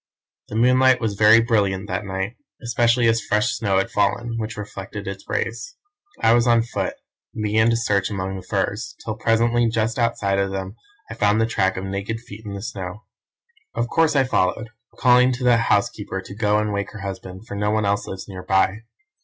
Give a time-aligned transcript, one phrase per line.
[0.47, 5.07] "The moonlight was very brilliant that night, especially as fresh snow had fallen, which reflected
[5.07, 5.75] its rays.
[6.19, 6.95] I was on foot,
[7.35, 10.75] and began to search among the firs, till presently just outside of them
[11.11, 13.03] I found the track of naked feet in the snow.
[13.75, 17.53] Of course I followed, calling to the housekeeper to go and wake her husband, for
[17.53, 18.79] no one else lives near by.